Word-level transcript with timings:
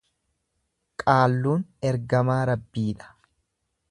Qaalluun 1.03 1.61
ergamaa 1.91 2.41
Rabbiidha. 2.53 3.13